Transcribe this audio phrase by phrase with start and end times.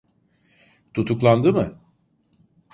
[0.93, 1.79] Tutuklandı mı?